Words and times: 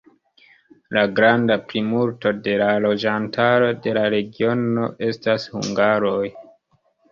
La 0.97 1.01
granda 1.19 1.57
plimulto 1.71 2.31
de 2.47 2.55
la 2.63 2.71
loĝantaro 2.87 3.69
de 3.85 3.95
la 3.99 4.07
regiono 4.15 4.91
estas 5.13 5.49
hungaroj. 5.55 6.27